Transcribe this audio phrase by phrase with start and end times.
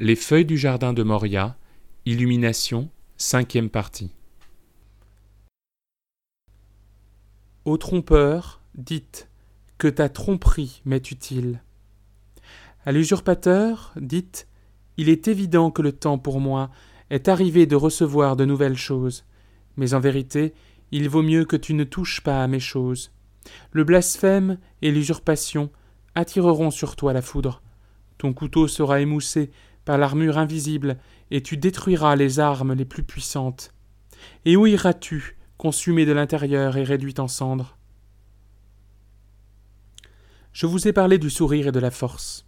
[0.00, 1.56] les feuilles du jardin de Moria,
[2.06, 4.12] Illumination, cinquième partie.
[7.64, 9.28] Ô trompeur, dites
[9.76, 11.62] que ta tromperie m'est utile.
[12.86, 14.46] À l'usurpateur, dites
[14.98, 16.70] il est évident que le temps pour moi
[17.10, 19.24] est arrivé de recevoir de nouvelles choses,
[19.76, 20.54] mais en vérité,
[20.92, 23.10] il vaut mieux que tu ne touches pas à mes choses.
[23.72, 25.70] Le blasphème et l'usurpation
[26.14, 27.62] attireront sur toi la foudre.
[28.16, 29.50] Ton couteau sera émoussé
[29.88, 30.98] par l'armure invisible,
[31.30, 33.72] et tu détruiras les armes les plus puissantes.
[34.44, 37.78] Et où iras-tu, consumé de l'intérieur et réduit en cendres?
[40.52, 42.46] Je vous ai parlé du sourire et de la force.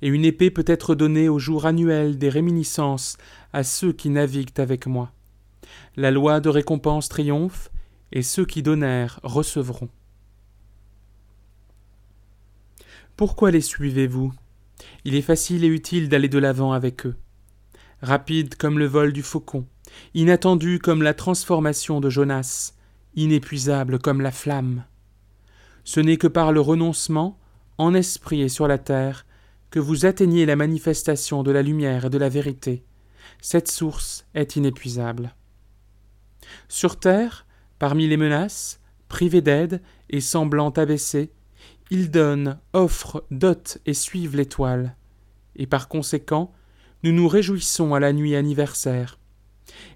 [0.00, 3.16] Et une épée peut être donnée au jour annuel des réminiscences
[3.52, 5.10] à ceux qui naviguent avec moi.
[5.96, 7.72] La loi de récompense triomphe,
[8.12, 9.88] et ceux qui donnèrent recevront.
[13.16, 14.32] Pourquoi les suivez-vous?
[15.04, 17.16] Il est facile et utile d'aller de l'avant avec eux.
[18.02, 19.66] Rapide comme le vol du faucon,
[20.14, 22.74] inattendu comme la transformation de Jonas,
[23.14, 24.84] inépuisable comme la flamme.
[25.84, 27.38] Ce n'est que par le renoncement,
[27.78, 29.26] en esprit et sur la terre,
[29.70, 32.84] que vous atteignez la manifestation de la lumière et de la vérité.
[33.40, 35.34] Cette source est inépuisable.
[36.68, 37.46] Sur terre,
[37.78, 41.32] parmi les menaces, privés d'aide et semblant abaissés,
[41.90, 44.96] ils donnent, offrent, dotent et suivent l'étoile.
[45.56, 46.52] Et par conséquent,
[47.02, 49.18] nous nous réjouissons à la nuit anniversaire.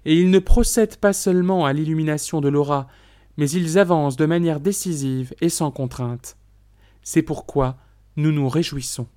[0.03, 2.87] Et ils ne procèdent pas seulement à l'illumination de l'aura,
[3.37, 6.37] mais ils avancent de manière décisive et sans contrainte.
[7.01, 7.77] C'est pourquoi
[8.17, 9.07] nous nous réjouissons.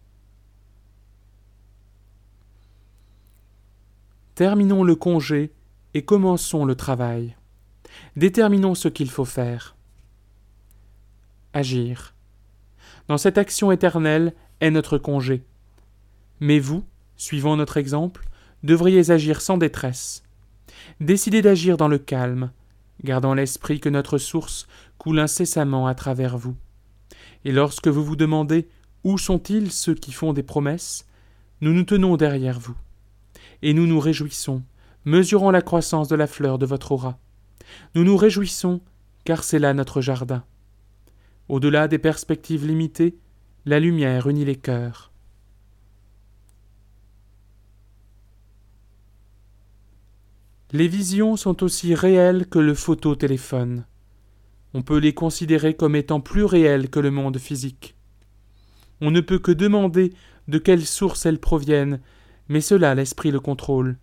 [4.34, 5.52] Terminons le congé
[5.94, 7.36] et commençons le travail.
[8.14, 9.76] Déterminons ce qu'il faut faire.
[11.52, 12.14] Agir
[13.08, 15.42] dans cette action éternelle est notre congé.
[16.40, 16.84] Mais vous,
[17.16, 18.28] suivant notre exemple,
[18.62, 20.22] devriez agir sans détresse.
[21.00, 22.52] Décidez d'agir dans le calme,
[23.02, 24.68] gardant l'esprit que notre source
[24.98, 26.56] coule incessamment à travers vous.
[27.44, 28.68] Et lorsque vous vous demandez
[29.04, 31.06] où sont-ils ceux qui font des promesses,
[31.60, 32.76] nous nous tenons derrière vous.
[33.62, 34.62] Et nous nous réjouissons,
[35.04, 37.18] mesurant la croissance de la fleur de votre aura.
[37.94, 38.80] Nous nous réjouissons,
[39.24, 40.44] car c'est là notre jardin.
[41.48, 43.16] Au-delà des perspectives limitées,
[43.64, 45.12] la lumière unit les cœurs.
[50.72, 53.86] Les visions sont aussi réelles que le phototéléphone.
[54.74, 57.96] On peut les considérer comme étant plus réelles que le monde physique.
[59.00, 60.12] On ne peut que demander
[60.48, 62.00] de quelle source elles proviennent,
[62.48, 63.96] mais cela l'esprit le contrôle.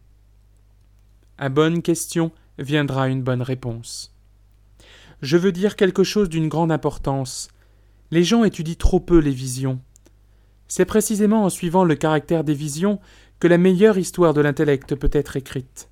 [1.38, 4.15] À bonne question viendra une bonne réponse
[5.26, 7.48] je veux dire quelque chose d'une grande importance.
[8.12, 9.80] Les gens étudient trop peu les visions.
[10.68, 13.00] C'est précisément en suivant le caractère des visions
[13.40, 15.90] que la meilleure histoire de l'intellect peut être écrite.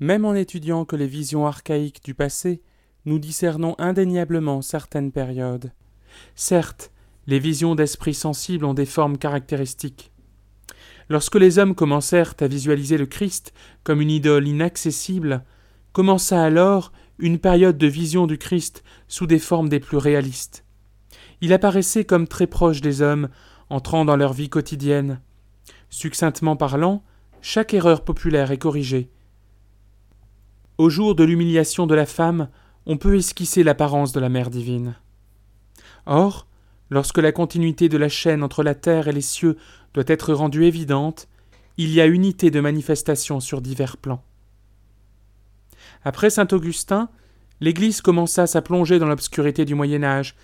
[0.00, 2.60] Même en étudiant que les visions archaïques du passé,
[3.04, 5.72] nous discernons indéniablement certaines périodes.
[6.34, 6.90] Certes,
[7.28, 10.10] les visions d'esprit sensible ont des formes caractéristiques.
[11.08, 13.52] Lorsque les hommes commencèrent à visualiser le Christ
[13.84, 15.44] comme une idole inaccessible,
[15.92, 16.90] commença alors
[17.20, 20.64] une période de vision du Christ sous des formes des plus réalistes.
[21.40, 23.28] Il apparaissait comme très proche des hommes,
[23.68, 25.20] entrant dans leur vie quotidienne.
[25.88, 27.02] Succinctement parlant,
[27.40, 29.10] chaque erreur populaire est corrigée.
[30.78, 32.48] Au jour de l'humiliation de la femme,
[32.86, 34.96] on peut esquisser l'apparence de la mère divine.
[36.06, 36.46] Or,
[36.88, 39.56] lorsque la continuité de la chaîne entre la terre et les cieux
[39.94, 41.28] doit être rendue évidente,
[41.76, 44.22] il y a unité de manifestation sur divers plans.
[46.04, 47.08] Après saint Augustin,
[47.60, 50.34] l'Église commença sa plongée dans l'obscurité du Moyen Âge,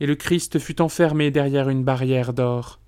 [0.00, 2.80] et le Christ fut enfermé derrière une barrière d'or.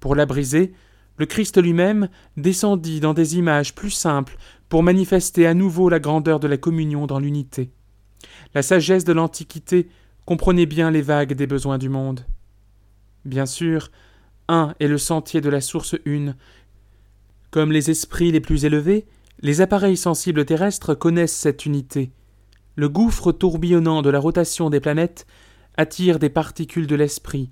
[0.00, 0.72] Pour la briser,
[1.18, 4.36] le Christ lui-même descendit dans des images plus simples
[4.68, 7.70] pour manifester à nouveau la grandeur de la communion dans l'unité.
[8.54, 9.88] La sagesse de l'Antiquité
[10.24, 12.24] comprenait bien les vagues des besoins du monde.
[13.24, 13.90] Bien sûr,
[14.48, 16.34] un est le sentier de la source une.
[17.50, 19.06] Comme les esprits les plus élevés,
[19.42, 22.12] les appareils sensibles terrestres connaissent cette unité.
[22.76, 25.26] Le gouffre tourbillonnant de la rotation des planètes
[25.76, 27.50] attire des particules de l'esprit,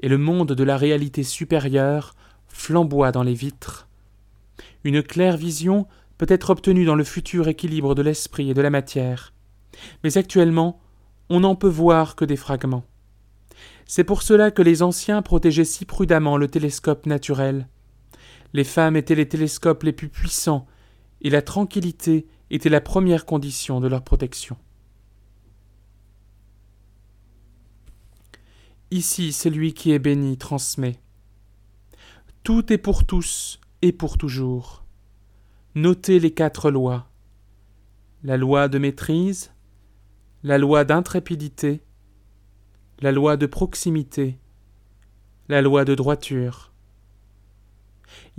[0.00, 2.14] et le monde de la réalité supérieure
[2.48, 3.88] flamboie dans les vitres.
[4.84, 5.86] Une claire vision
[6.18, 9.32] peut être obtenue dans le futur équilibre de l'esprit et de la matière.
[10.02, 10.80] Mais actuellement,
[11.30, 12.84] on n'en peut voir que des fragments.
[13.86, 17.68] C'est pour cela que les anciens protégeaient si prudemment le télescope naturel.
[18.54, 20.66] Les femmes étaient les télescopes les plus puissants,
[21.20, 24.56] et la tranquillité était la première condition de leur protection.
[28.90, 31.00] Ici celui qui est béni transmet.
[32.42, 34.84] Tout est pour tous et pour toujours.
[35.74, 37.10] Notez les quatre lois.
[38.24, 39.52] La loi de maîtrise,
[40.42, 41.82] la loi d'intrépidité,
[43.00, 44.38] la loi de proximité,
[45.48, 46.72] la loi de droiture.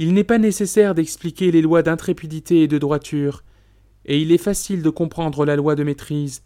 [0.01, 3.43] Il n'est pas nécessaire d'expliquer les lois d'intrépidité et de droiture,
[4.05, 6.41] et il est facile de comprendre la loi de maîtrise,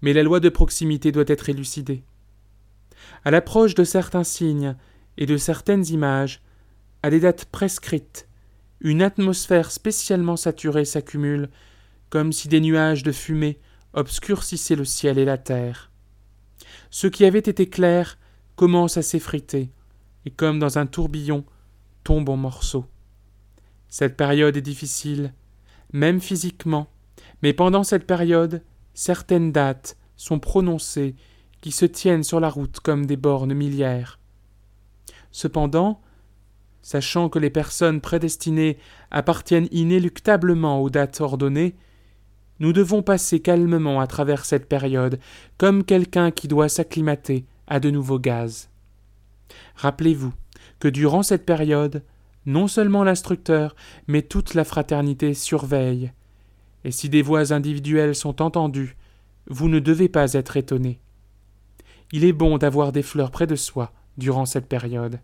[0.00, 2.02] mais la loi de proximité doit être élucidée.
[3.26, 4.76] À l'approche de certains signes
[5.18, 6.40] et de certaines images,
[7.02, 8.26] à des dates prescrites,
[8.80, 11.50] une atmosphère spécialement saturée s'accumule,
[12.08, 13.58] comme si des nuages de fumée
[13.92, 15.90] obscurcissaient le ciel et la terre.
[16.88, 18.16] Ce qui avait été clair
[18.56, 19.68] commence à s'effriter,
[20.24, 21.44] et comme dans un tourbillon,
[22.04, 22.86] tombe en morceaux.
[23.88, 25.34] Cette période est difficile,
[25.92, 26.88] même physiquement,
[27.42, 28.62] mais pendant cette période,
[28.94, 31.16] certaines dates sont prononcées
[31.60, 34.18] qui se tiennent sur la route comme des bornes millières.
[35.32, 36.00] Cependant,
[36.82, 38.78] sachant que les personnes prédestinées
[39.10, 41.74] appartiennent inéluctablement aux dates ordonnées,
[42.58, 45.18] nous devons passer calmement à travers cette période,
[45.56, 48.68] comme quelqu'un qui doit s'acclimater à de nouveaux gaz.
[49.76, 50.32] Rappelez-vous
[50.80, 52.02] que durant cette période,
[52.46, 53.76] non seulement l'instructeur,
[54.08, 56.12] mais toute la fraternité surveille.
[56.84, 58.96] Et si des voix individuelles sont entendues,
[59.46, 60.98] vous ne devez pas être étonné.
[62.12, 65.20] Il est bon d'avoir des fleurs près de soi durant cette période.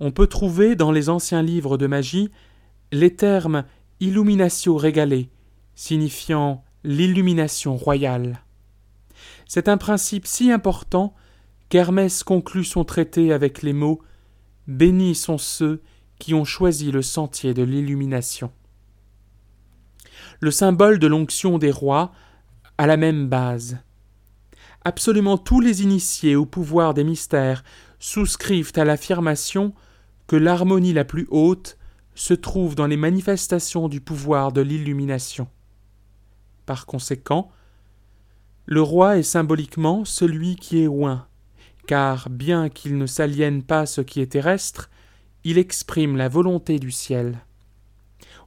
[0.00, 2.30] On peut trouver dans les anciens livres de magie
[2.90, 3.64] les termes
[4.00, 5.26] illuminatio regale,
[5.74, 8.40] signifiant l'illumination royale.
[9.46, 11.14] C'est un principe si important
[11.74, 14.00] qu'Hermès conclut son traité avec les mots
[14.68, 15.82] Bénis sont ceux
[16.20, 18.52] qui ont choisi le sentier de l'illumination.
[20.38, 22.12] Le symbole de l'onction des rois
[22.78, 23.78] a la même base.
[24.84, 27.64] Absolument tous les initiés au pouvoir des mystères
[27.98, 29.74] souscrivent à l'affirmation
[30.28, 31.76] que l'harmonie la plus haute
[32.14, 35.48] se trouve dans les manifestations du pouvoir de l'illumination.
[36.66, 37.50] Par conséquent,
[38.64, 41.26] le roi est symboliquement celui qui est oint,
[41.86, 44.90] car bien qu'il ne s'aliène pas ce qui est terrestre,
[45.44, 47.44] il exprime la volonté du ciel.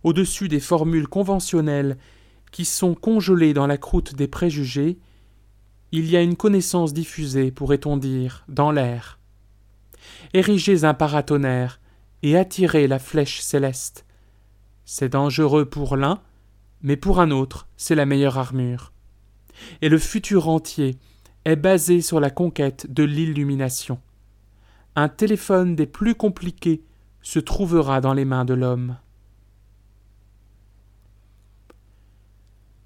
[0.03, 1.97] Au-dessus des formules conventionnelles
[2.51, 4.97] qui sont congelées dans la croûte des préjugés,
[5.91, 9.19] il y a une connaissance diffusée, pourrait-on dire, dans l'air.
[10.33, 11.79] Érigez un paratonnerre
[12.23, 14.05] et attirez la flèche céleste.
[14.85, 16.21] C'est dangereux pour l'un,
[16.81, 18.91] mais pour un autre, c'est la meilleure armure.
[19.81, 20.97] Et le futur entier
[21.47, 24.01] est basé sur la conquête de l'illumination.
[24.97, 26.83] Un téléphone des plus compliqués
[27.21, 28.97] se trouvera dans les mains de l'homme.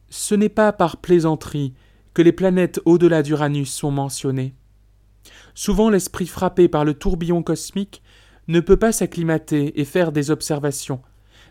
[0.10, 1.74] Ce n'est pas par plaisanterie
[2.14, 4.54] que les planètes au-delà d'Uranus sont mentionnées.
[5.56, 8.04] Souvent l'esprit frappé par le tourbillon cosmique
[8.48, 11.02] ne peut pas s'acclimater et faire des observations,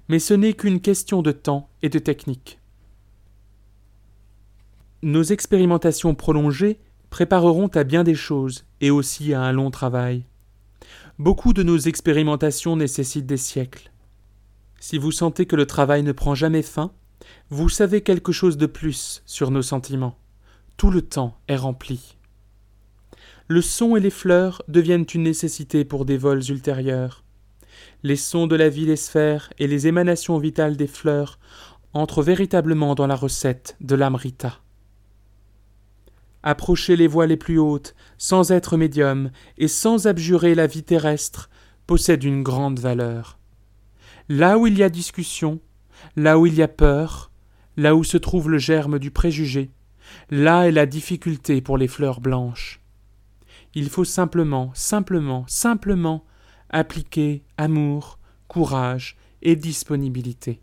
[0.09, 2.61] mais ce n'est qu'une question de temps et de technique.
[5.03, 6.79] Nos expérimentations prolongées
[7.11, 10.25] prépareront à bien des choses et aussi à un long travail.
[11.19, 13.93] Beaucoup de nos expérimentations nécessitent des siècles.
[14.79, 16.93] Si vous sentez que le travail ne prend jamais fin,
[17.51, 20.19] vous savez quelque chose de plus sur nos sentiments.
[20.77, 22.17] Tout le temps est rempli
[23.51, 27.25] le son et les fleurs deviennent une nécessité pour des vols ultérieurs.
[28.05, 31.41] Les sons de la vie des sphères et les émanations vitales des fleurs
[31.93, 34.61] entrent véritablement dans la recette de l'amrita.
[36.43, 41.51] Approcher les voies les plus hautes, sans être médium et sans abjurer la vie terrestre,
[41.87, 43.39] possède une grande valeur.
[44.29, 45.61] Là où il y a discussion,
[46.17, 47.31] là où il y a peur,
[47.77, 49.71] là où se trouve le germe du préjugé,
[50.31, 52.81] là est la difficulté pour les fleurs blanches.
[53.75, 56.25] Il faut simplement, simplement, simplement
[56.71, 58.19] appliquer amour,
[58.49, 60.61] courage et disponibilité.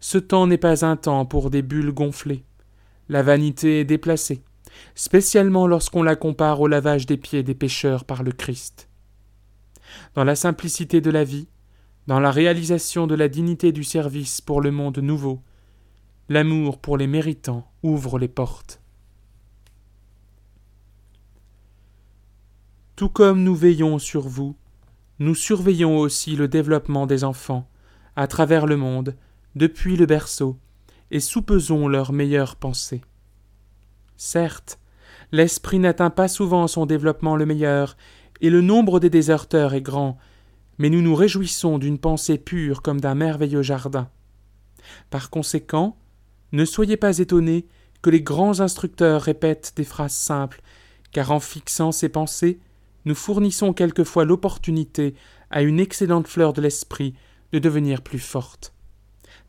[0.00, 2.44] Ce temps n'est pas un temps pour des bulles gonflées.
[3.08, 4.42] La vanité est déplacée,
[4.94, 8.88] spécialement lorsqu'on la compare au lavage des pieds des pécheurs par le Christ.
[10.14, 11.48] Dans la simplicité de la vie,
[12.06, 15.42] dans la réalisation de la dignité du service pour le monde nouveau,
[16.28, 18.80] l'amour pour les méritants ouvre les portes.
[22.96, 24.56] Tout comme nous veillons sur vous,
[25.18, 27.68] nous surveillons aussi le développement des enfants,
[28.16, 29.16] à travers le monde,
[29.54, 30.58] depuis le berceau,
[31.10, 33.02] et soupesons leurs meilleures pensées.
[34.16, 34.78] Certes,
[35.32, 37.96] l'esprit n'atteint pas souvent son développement le meilleur,
[38.40, 40.18] et le nombre des déserteurs est grand,
[40.78, 44.08] mais nous nous réjouissons d'une pensée pure comme d'un merveilleux jardin.
[45.10, 45.96] Par conséquent,
[46.52, 47.66] ne soyez pas étonnés
[48.02, 50.62] que les grands instructeurs répètent des phrases simples,
[51.12, 52.60] car en fixant ces pensées,
[53.04, 55.14] nous fournissons quelquefois l'opportunité
[55.50, 57.14] à une excellente fleur de l'esprit
[57.52, 58.74] de devenir plus forte.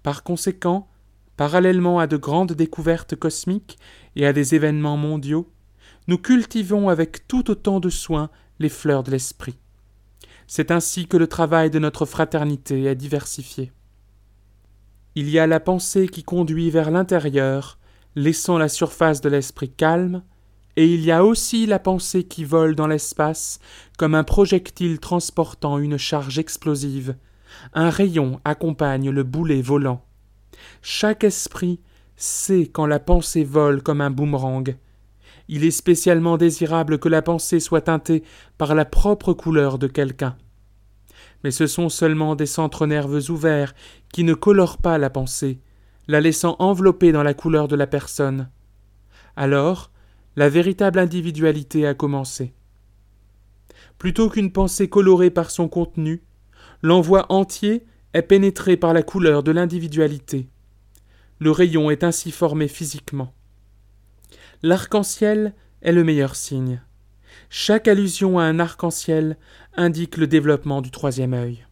[0.03, 0.87] Par conséquent,
[1.37, 3.77] parallèlement à de grandes découvertes cosmiques
[4.15, 5.49] et à des événements mondiaux,
[6.07, 8.29] nous cultivons avec tout autant de soin
[8.59, 9.57] les fleurs de l'esprit.
[10.47, 13.71] C'est ainsi que le travail de notre fraternité est diversifié.
[15.15, 17.77] Il y a la pensée qui conduit vers l'intérieur,
[18.15, 20.23] laissant la surface de l'esprit calme,
[20.75, 23.59] et il y a aussi la pensée qui vole dans l'espace
[23.97, 27.15] comme un projectile transportant une charge explosive.
[27.73, 30.06] Un rayon accompagne le boulet volant.
[30.81, 31.79] Chaque esprit
[32.15, 34.75] sait quand la pensée vole comme un boomerang.
[35.47, 38.23] Il est spécialement désirable que la pensée soit teintée
[38.57, 40.35] par la propre couleur de quelqu'un.
[41.43, 43.73] Mais ce sont seulement des centres nerveux ouverts
[44.11, 45.61] qui ne colorent pas la pensée,
[46.07, 48.49] la laissant envelopper dans la couleur de la personne.
[49.35, 49.91] Alors,
[50.35, 52.53] la véritable individualité a commencé.
[53.97, 56.23] Plutôt qu'une pensée colorée par son contenu,
[56.81, 60.47] l'envoi entier est pénétré par la couleur de l'individualité.
[61.39, 63.33] Le rayon est ainsi formé physiquement.
[64.63, 66.81] L'arc-en-ciel est le meilleur signe.
[67.49, 69.37] Chaque allusion à un arc-en-ciel
[69.75, 71.65] indique le développement du troisième œil.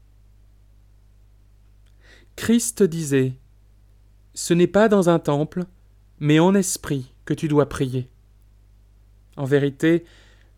[2.36, 3.34] Christ disait
[4.34, 5.65] Ce n'est pas dans un temple,
[6.20, 8.10] mais en esprit que tu dois prier.
[9.38, 10.06] En vérité,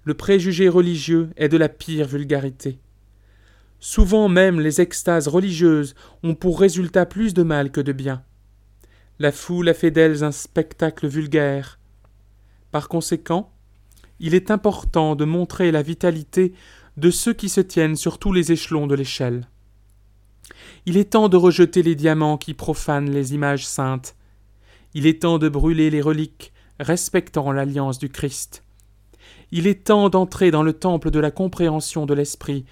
[0.04, 2.80] le préjugé religieux est de la pire vulgarité.
[3.80, 8.24] Souvent même les extases religieuses ont pour résultat plus de mal que de bien.
[9.20, 11.80] La foule a fait d'elles un spectacle vulgaire.
[12.72, 13.52] Par conséquent,
[14.20, 16.54] il est important de montrer la vitalité
[16.98, 19.48] de ceux qui se tiennent sur tous les échelons de l'échelle.
[20.86, 24.16] Il est temps de rejeter les diamants qui profanent les images saintes.
[24.94, 28.64] Il est temps de brûler les reliques respectant l'alliance du Christ.
[29.52, 32.66] Il est temps d'entrer dans le temple de la compréhension de l'esprit,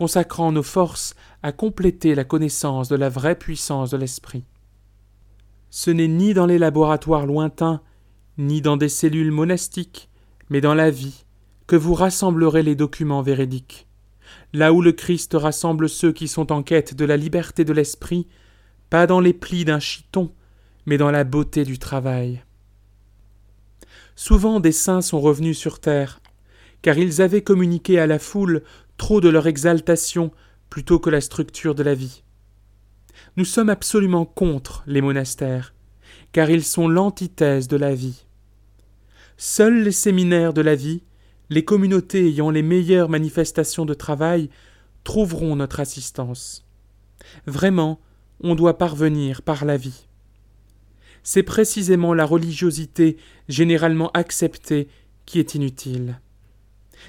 [0.00, 4.44] consacrant nos forces à compléter la connaissance de la vraie puissance de l'esprit.
[5.68, 7.82] Ce n'est ni dans les laboratoires lointains,
[8.38, 10.08] ni dans des cellules monastiques,
[10.48, 11.26] mais dans la vie,
[11.66, 13.88] que vous rassemblerez les documents véridiques.
[14.54, 18.26] Là où le Christ rassemble ceux qui sont en quête de la liberté de l'esprit,
[18.88, 20.32] pas dans les plis d'un chiton,
[20.86, 22.42] mais dans la beauté du travail.
[24.16, 26.22] Souvent des saints sont revenus sur terre,
[26.80, 28.62] car ils avaient communiqué à la foule
[29.00, 30.30] trop de leur exaltation
[30.68, 32.22] plutôt que la structure de la vie.
[33.38, 35.74] Nous sommes absolument contre les monastères,
[36.32, 38.26] car ils sont l'antithèse de la vie.
[39.38, 41.02] Seuls les séminaires de la vie,
[41.48, 44.50] les communautés ayant les meilleures manifestations de travail,
[45.02, 46.66] trouveront notre assistance.
[47.46, 48.00] Vraiment,
[48.42, 50.06] on doit parvenir par la vie
[51.22, 53.16] c'est précisément la religiosité
[53.48, 54.88] généralement acceptée
[55.26, 56.20] qui est inutile.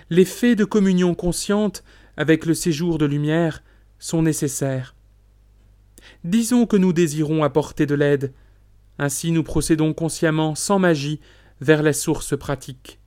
[0.09, 1.83] Les faits de communion consciente
[2.17, 3.63] avec le séjour de lumière
[3.99, 4.95] sont nécessaires.
[6.23, 8.33] Disons que nous désirons apporter de l'aide,
[8.97, 11.19] ainsi nous procédons consciemment, sans magie,
[11.61, 12.99] vers la source pratique.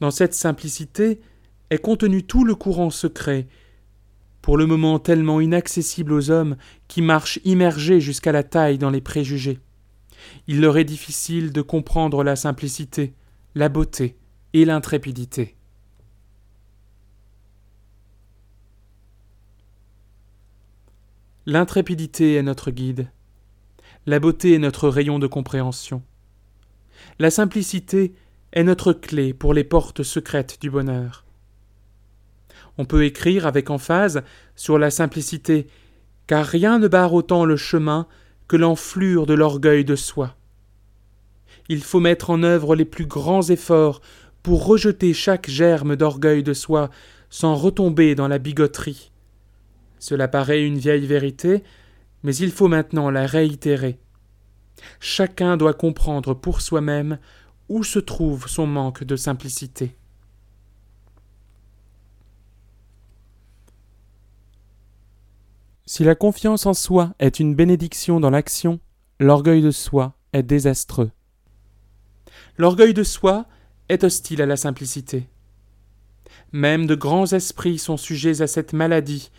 [0.00, 1.20] Dans cette simplicité
[1.70, 3.48] est contenu tout le courant secret,
[4.42, 6.56] pour le moment tellement inaccessible aux hommes
[6.86, 9.60] qui marchent immergés jusqu'à la taille dans les préjugés
[10.46, 13.14] il leur est difficile de comprendre la simplicité,
[13.54, 14.16] la beauté
[14.52, 15.56] et l'intrépidité.
[21.46, 23.10] L'intrépidité est notre guide,
[24.06, 26.02] la beauté est notre rayon de compréhension,
[27.18, 28.14] la simplicité
[28.54, 31.26] est notre clé pour les portes secrètes du bonheur.
[32.78, 34.22] On peut écrire avec emphase
[34.56, 35.66] sur la simplicité,
[36.26, 38.06] car rien ne barre autant le chemin
[38.48, 40.36] que l'enflure de l'orgueil de soi.
[41.68, 44.00] Il faut mettre en œuvre les plus grands efforts
[44.42, 46.88] pour rejeter chaque germe d'orgueil de soi
[47.28, 49.10] sans retomber dans la bigoterie.
[50.04, 51.62] Cela paraît une vieille vérité,
[52.24, 53.98] mais il faut maintenant la réitérer.
[55.00, 57.18] Chacun doit comprendre pour soi-même
[57.70, 59.96] où se trouve son manque de simplicité.
[65.86, 68.80] Si la confiance en soi est une bénédiction dans l'action,
[69.20, 71.12] l'orgueil de soi est désastreux.
[72.58, 73.46] L'orgueil de soi
[73.88, 75.30] est hostile à la simplicité.
[76.52, 79.30] Même de grands esprits sont sujets à cette maladie,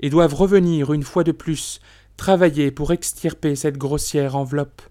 [0.00, 1.80] et doivent revenir une fois de plus
[2.16, 4.82] travailler pour extirper cette grossière enveloppe.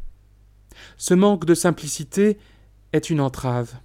[0.97, 2.37] Ce manque de simplicité
[2.93, 3.75] est une entrave.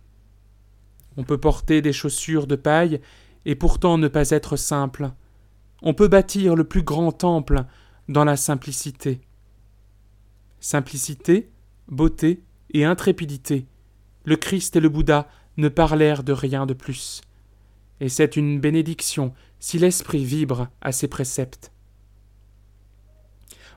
[1.16, 3.00] On peut porter des chaussures de paille
[3.44, 5.10] et pourtant ne pas être simple.
[5.82, 7.64] On peut bâtir le plus grand temple
[8.08, 9.20] dans la simplicité.
[10.60, 11.50] Simplicité,
[11.88, 13.66] beauté et intrépidité.
[14.24, 17.20] Le Christ et le Bouddha ne parlèrent de rien de plus.
[18.00, 21.72] Et c'est une bénédiction si l'esprit vibre à ses préceptes.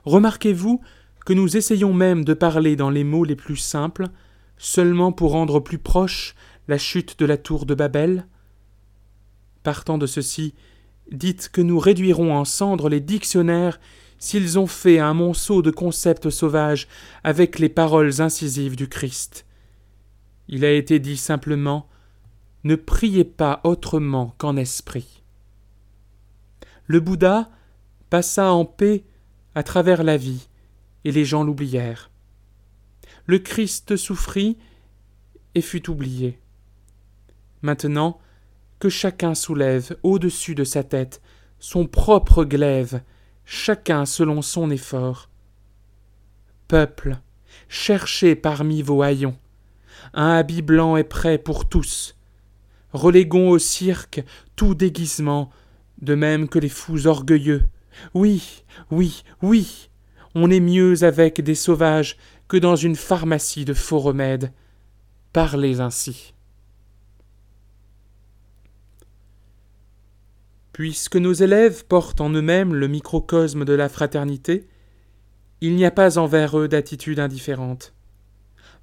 [0.04, 0.80] Remarquez-vous
[1.24, 4.08] que nous essayons même de parler dans les mots les plus simples,
[4.56, 6.34] seulement pour rendre plus proche
[6.68, 8.26] la chute de la tour de Babel
[9.62, 10.54] Partant de ceci,
[11.12, 13.80] dites que nous réduirons en cendres les dictionnaires
[14.18, 16.88] s'ils ont fait un monceau de concepts sauvages
[17.24, 19.46] avec les paroles incisives du Christ.
[20.48, 21.88] Il a été dit simplement
[22.64, 25.22] Ne priez pas autrement qu'en esprit.
[26.86, 27.48] Le Bouddha
[28.10, 29.04] passa en paix
[29.54, 30.48] à travers la vie,
[31.04, 32.10] et les gens l'oublièrent.
[33.26, 34.56] Le Christ souffrit
[35.54, 36.38] et fut oublié.
[37.62, 38.20] Maintenant,
[38.78, 41.20] que chacun soulève au-dessus de sa tête
[41.58, 43.00] son propre glaive,
[43.44, 45.28] chacun selon son effort.
[46.68, 47.18] Peuple,
[47.68, 49.36] cherchez parmi vos haillons.
[50.14, 52.14] Un habit blanc est prêt pour tous.
[52.92, 54.24] Reléguons au cirque
[54.56, 55.50] tout déguisement,
[56.00, 57.62] de même que les fous orgueilleux.
[58.14, 59.90] Oui, oui, oui,
[60.34, 62.16] on est mieux avec des sauvages
[62.48, 64.52] que dans une pharmacie de faux remèdes.
[65.32, 66.34] Parlez ainsi.
[70.72, 74.68] Puisque nos élèves portent en eux-mêmes le microcosme de la fraternité,
[75.60, 77.92] il n'y a pas envers eux d'attitude indifférente.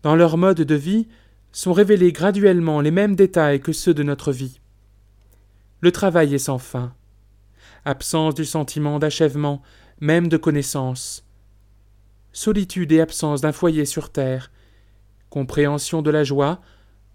[0.03, 1.07] Dans leur mode de vie
[1.55, 4.59] sont révélés graduellement les mêmes détails que ceux de notre vie.
[5.79, 6.93] Le travail est sans fin.
[7.85, 9.61] Absence du sentiment d'achèvement,
[10.01, 11.25] même de connaissance.
[12.33, 14.51] Solitude et absence d'un foyer sur terre.
[15.29, 16.59] Compréhension de la joie,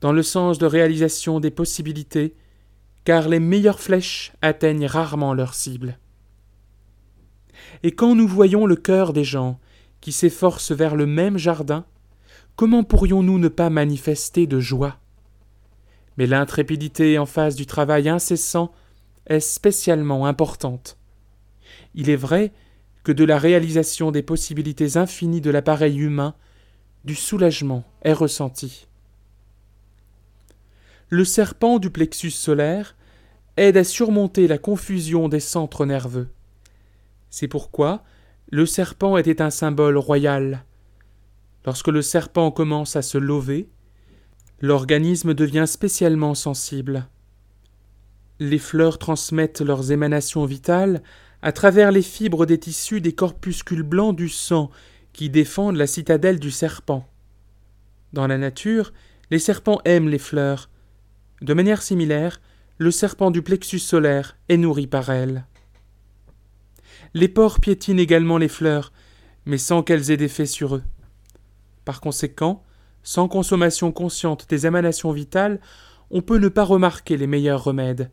[0.01, 2.35] dans le sens de réalisation des possibilités,
[3.05, 5.99] car les meilleures flèches atteignent rarement leur cible.
[7.83, 9.61] Et quand nous voyons le cœur des gens
[10.01, 11.85] qui s'efforcent vers le même jardin,
[12.61, 14.99] comment pourrions-nous ne pas manifester de joie?
[16.19, 18.71] Mais l'intrépidité en face du travail incessant
[19.25, 20.99] est spécialement importante.
[21.95, 22.53] Il est vrai
[23.03, 26.35] que de la réalisation des possibilités infinies de l'appareil humain,
[27.07, 28.87] du soulagement est ressenti
[31.13, 32.95] le serpent du plexus solaire
[33.57, 36.29] aide à surmonter la confusion des centres nerveux.
[37.31, 38.05] C'est pourquoi
[38.51, 40.65] le serpent était un symbole royal.
[41.65, 43.69] Lorsque le serpent commence à se lever,
[44.61, 47.07] l'organisme devient spécialement sensible.
[48.39, 51.03] Les fleurs transmettent leurs émanations vitales
[51.43, 54.71] à travers les fibres des tissus des corpuscules blancs du sang
[55.13, 57.07] qui défendent la citadelle du serpent.
[58.13, 58.93] Dans la nature,
[59.31, 60.71] les serpents aiment les fleurs,
[61.43, 62.41] de manière similaire,
[62.77, 65.47] le serpent du plexus solaire est nourri par elle.
[67.15, 68.93] Les porcs piétinent également les fleurs,
[69.47, 70.83] mais sans qu'elles aient d'effet sur eux.
[71.85, 72.63] Par conséquent,
[73.03, 75.61] sans consommation consciente des émanations vitales,
[76.11, 78.11] on peut ne pas remarquer les meilleurs remèdes,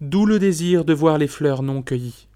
[0.00, 2.28] d'où le désir de voir les fleurs non cueillies.